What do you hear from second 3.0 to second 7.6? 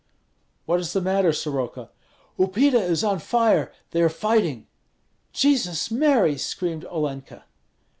on fire; they are fighting!" "Jesus Mary!" screamed Olenka.